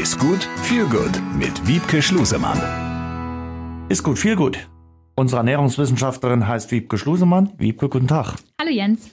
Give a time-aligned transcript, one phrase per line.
[0.00, 2.58] Ist gut, viel gut mit Wiebke Schlusemann.
[3.90, 4.70] Ist gut, viel gut.
[5.16, 7.52] Unsere Ernährungswissenschaftlerin heißt Wiebke Schlusemann.
[7.58, 8.36] Wiebke, guten Tag.
[8.58, 9.10] Hallo Jens.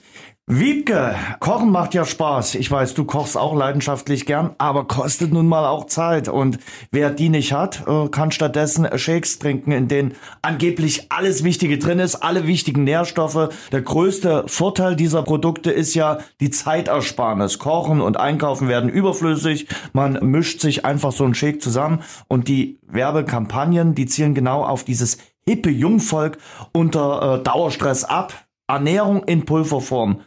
[0.52, 2.56] Wiebke, Kochen macht ja Spaß.
[2.56, 6.28] Ich weiß, du kochst auch leidenschaftlich gern, aber kostet nun mal auch Zeit.
[6.28, 6.58] Und
[6.90, 12.00] wer die nicht hat, äh, kann stattdessen Shakes trinken, in denen angeblich alles Wichtige drin
[12.00, 13.50] ist, alle wichtigen Nährstoffe.
[13.70, 17.60] Der größte Vorteil dieser Produkte ist ja die Zeitersparnis.
[17.60, 19.68] Kochen und Einkaufen werden überflüssig.
[19.92, 24.82] Man mischt sich einfach so einen Shake zusammen und die Werbekampagnen, die zielen genau auf
[24.82, 26.38] dieses hippe Jungvolk
[26.72, 28.34] unter äh, Dauerstress ab.
[28.66, 30.20] Ernährung in Pulverform.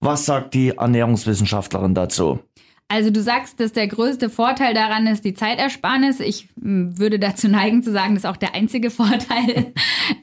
[0.00, 2.40] Was sagt die Ernährungswissenschaftlerin dazu?
[2.92, 6.18] Also du sagst, dass der größte Vorteil daran ist die Zeitersparnis.
[6.18, 9.72] Ich hm, würde dazu neigen zu sagen, das ist auch der einzige Vorteil.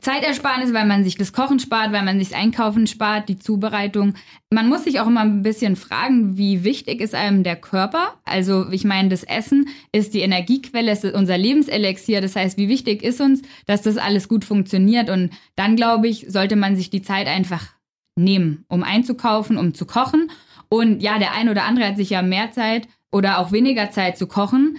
[0.02, 4.16] Zeitersparnis, weil man sich das Kochen spart, weil man sich das Einkaufen spart, die Zubereitung.
[4.49, 8.16] Man muss sich auch immer ein bisschen fragen, wie wichtig ist einem der Körper?
[8.26, 12.20] Also ich meine, das Essen ist die Energiequelle, es ist unser Lebenselixier.
[12.20, 15.09] Das heißt, wie wichtig ist uns, dass das alles gut funktioniert?
[15.09, 17.77] Und dann glaube ich, sollte man sich die Zeit einfach
[18.18, 20.32] nehmen, um einzukaufen, um zu kochen.
[20.70, 24.18] Und ja, der ein oder andere hat sich ja mehr Zeit oder auch weniger Zeit
[24.18, 24.77] zu kochen.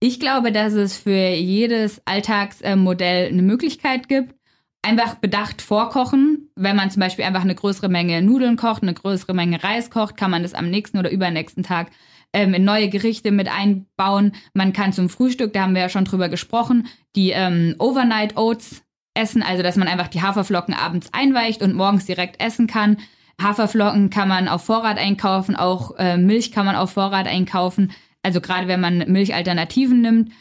[0.00, 4.34] Ich glaube, dass es für jedes Alltagsmodell eine Möglichkeit gibt.
[4.82, 6.50] Einfach bedacht vorkochen.
[6.56, 10.16] Wenn man zum Beispiel einfach eine größere Menge Nudeln kocht, eine größere Menge Reis kocht,
[10.16, 11.90] kann man das am nächsten oder übernächsten Tag
[12.34, 14.32] ähm, in neue Gerichte mit einbauen.
[14.52, 18.83] Man kann zum Frühstück, da haben wir ja schon drüber gesprochen, die ähm, Overnight Oats
[19.14, 22.98] essen, also dass man einfach die Haferflocken abends einweicht und morgens direkt essen kann.
[23.40, 27.92] Haferflocken kann man auf Vorrat einkaufen, auch äh, Milch kann man auf Vorrat einkaufen.
[28.22, 30.32] Also gerade wenn man Milchalternativen nimmt.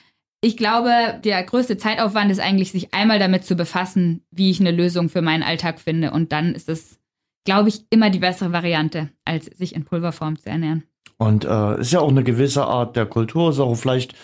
[0.42, 4.72] Ich glaube, der größte Zeitaufwand ist eigentlich, sich einmal damit zu befassen, wie ich eine
[4.72, 6.12] Lösung für meinen Alltag finde.
[6.12, 7.00] Und dann ist es,
[7.46, 10.84] glaube ich, immer die bessere Variante, als sich in Pulverform zu ernähren.
[11.18, 14.16] Und äh, ist ja auch eine gewisse Art der Kultur, ist auch vielleicht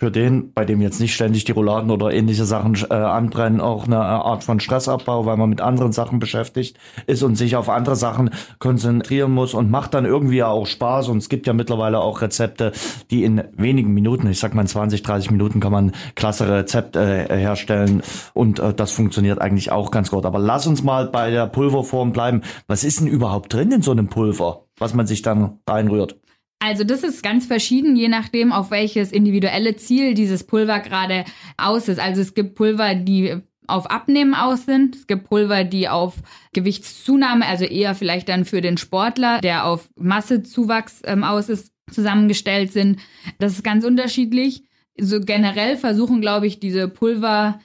[0.00, 3.84] für den, bei dem jetzt nicht ständig die Rouladen oder ähnliche Sachen äh, anbrennen, auch
[3.84, 7.96] eine Art von Stressabbau, weil man mit anderen Sachen beschäftigt ist und sich auf andere
[7.96, 11.08] Sachen konzentrieren muss und macht dann irgendwie auch Spaß.
[11.08, 12.72] Und es gibt ja mittlerweile auch Rezepte,
[13.10, 17.36] die in wenigen Minuten, ich sag mal 20, 30 Minuten kann man klasse Rezepte äh,
[17.36, 18.02] herstellen
[18.32, 20.24] und äh, das funktioniert eigentlich auch ganz gut.
[20.24, 22.40] Aber lass uns mal bei der Pulverform bleiben.
[22.68, 26.16] Was ist denn überhaupt drin in so einem Pulver, was man sich dann reinrührt?
[26.60, 31.24] Also das ist ganz verschieden, je nachdem, auf welches individuelle Ziel dieses Pulver gerade
[31.56, 31.98] aus ist.
[31.98, 34.94] Also es gibt Pulver, die auf Abnehmen aus sind.
[34.94, 36.16] Es gibt Pulver, die auf
[36.52, 42.72] Gewichtszunahme, also eher vielleicht dann für den Sportler, der auf Massezuwachs ähm, aus ist, zusammengestellt
[42.72, 43.00] sind.
[43.38, 44.64] Das ist ganz unterschiedlich.
[45.00, 47.60] So generell versuchen, glaube ich, diese Pulver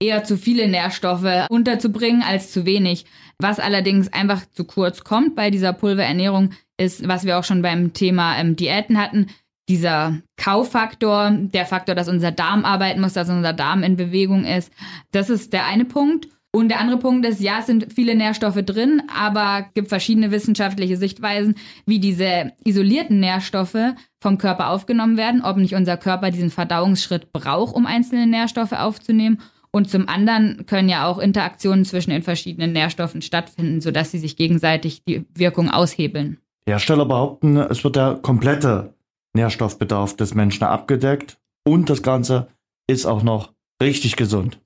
[0.00, 3.06] eher zu viele Nährstoffe unterzubringen als zu wenig.
[3.38, 7.92] Was allerdings einfach zu kurz kommt bei dieser Pulverernährung, ist, was wir auch schon beim
[7.92, 9.28] Thema ähm, Diäten hatten,
[9.68, 14.72] dieser Kaufaktor, der Faktor, dass unser Darm arbeiten muss, dass unser Darm in Bewegung ist.
[15.10, 16.28] Das ist der eine Punkt.
[16.52, 20.96] Und der andere Punkt ist, ja, es sind viele Nährstoffe drin, aber gibt verschiedene wissenschaftliche
[20.96, 27.30] Sichtweisen, wie diese isolierten Nährstoffe vom Körper aufgenommen werden, ob nicht unser Körper diesen Verdauungsschritt
[27.32, 32.72] braucht, um einzelne Nährstoffe aufzunehmen und zum anderen können ja auch Interaktionen zwischen den verschiedenen
[32.72, 36.38] Nährstoffen stattfinden, sodass sie sich gegenseitig die Wirkung aushebeln.
[36.68, 38.94] Hersteller behaupten, es wird der komplette
[39.34, 42.48] Nährstoffbedarf des Menschen abgedeckt und das Ganze
[42.88, 44.58] ist auch noch richtig gesund.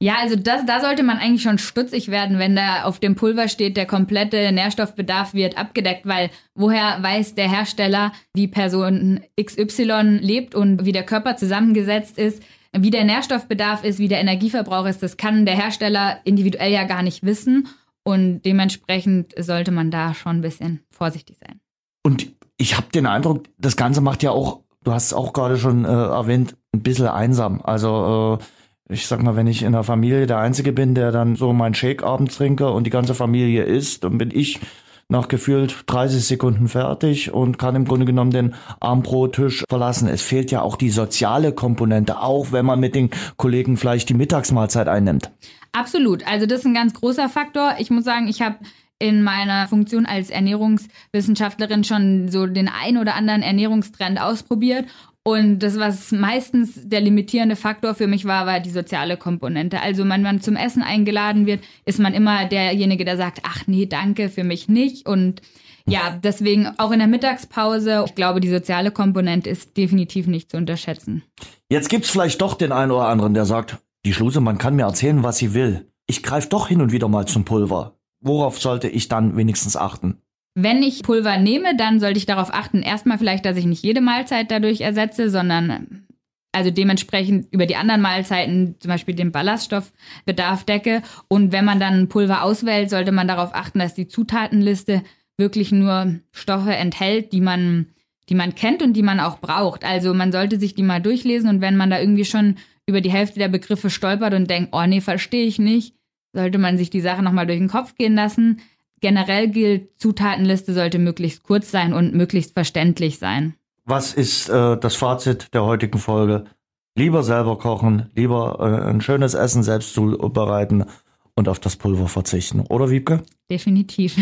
[0.00, 3.48] Ja, also das, da sollte man eigentlich schon stutzig werden, wenn da auf dem Pulver
[3.48, 10.54] steht, der komplette Nährstoffbedarf wird abgedeckt, weil woher weiß der Hersteller, wie Person XY lebt
[10.54, 12.42] und wie der Körper zusammengesetzt ist?
[12.76, 17.02] Wie der Nährstoffbedarf ist, wie der Energieverbrauch ist, das kann der Hersteller individuell ja gar
[17.02, 17.68] nicht wissen.
[18.02, 21.60] Und dementsprechend sollte man da schon ein bisschen vorsichtig sein.
[22.02, 25.56] Und ich habe den Eindruck, das Ganze macht ja auch, du hast es auch gerade
[25.56, 27.62] schon äh, erwähnt, ein bisschen einsam.
[27.62, 31.36] Also äh, ich sag mal, wenn ich in der Familie der Einzige bin, der dann
[31.36, 34.60] so meinen Shake abends trinke und die ganze Familie isst, dann bin ich
[35.08, 40.08] nach gefühlt 30 Sekunden fertig und kann im Grunde genommen den Armbrottisch verlassen.
[40.08, 44.14] Es fehlt ja auch die soziale Komponente, auch wenn man mit den Kollegen vielleicht die
[44.14, 45.30] Mittagsmahlzeit einnimmt.
[45.72, 46.26] Absolut.
[46.26, 47.74] Also das ist ein ganz großer Faktor.
[47.78, 48.56] Ich muss sagen, ich habe
[48.98, 54.86] in meiner Funktion als Ernährungswissenschaftlerin schon so den ein oder anderen Ernährungstrend ausprobiert
[55.26, 59.80] und das, was meistens der limitierende Faktor für mich war, war die soziale Komponente.
[59.80, 63.86] Also wenn man zum Essen eingeladen wird, ist man immer derjenige, der sagt, ach nee,
[63.86, 65.08] danke, für mich nicht.
[65.08, 65.40] Und
[65.86, 70.58] ja, deswegen auch in der Mittagspause, ich glaube, die soziale Komponente ist definitiv nicht zu
[70.58, 71.22] unterschätzen.
[71.70, 74.84] Jetzt gibt's vielleicht doch den einen oder anderen, der sagt, die Schluse, man kann mir
[74.84, 75.90] erzählen, was sie will.
[76.06, 77.96] Ich greife doch hin und wieder mal zum Pulver.
[78.20, 80.18] Worauf sollte ich dann wenigstens achten?
[80.54, 84.00] Wenn ich Pulver nehme, dann sollte ich darauf achten, erstmal vielleicht, dass ich nicht jede
[84.00, 86.06] Mahlzeit dadurch ersetze, sondern
[86.54, 91.02] also dementsprechend über die anderen Mahlzeiten zum Beispiel den Ballaststoffbedarf decke.
[91.26, 95.02] Und wenn man dann Pulver auswählt, sollte man darauf achten, dass die Zutatenliste
[95.36, 97.86] wirklich nur Stoffe enthält, die man,
[98.28, 99.84] die man kennt und die man auch braucht.
[99.84, 102.56] Also man sollte sich die mal durchlesen und wenn man da irgendwie schon
[102.86, 105.96] über die Hälfte der Begriffe stolpert und denkt, oh nee, verstehe ich nicht,
[106.32, 108.60] sollte man sich die Sache nochmal durch den Kopf gehen lassen.
[109.04, 113.52] Generell gilt, Zutatenliste sollte möglichst kurz sein und möglichst verständlich sein.
[113.84, 116.46] Was ist äh, das Fazit der heutigen Folge?
[116.94, 120.86] Lieber selber kochen, lieber äh, ein schönes Essen selbst zubereiten
[121.34, 122.60] und auf das Pulver verzichten.
[122.70, 123.22] Oder Wiebke?
[123.50, 124.16] Definitiv.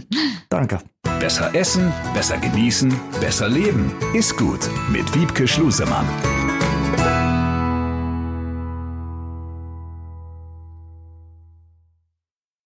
[0.50, 0.80] Danke.
[1.20, 3.94] Besser essen, besser genießen, besser leben.
[4.12, 4.60] Ist gut
[4.92, 6.06] mit Wiebke Schlusemann.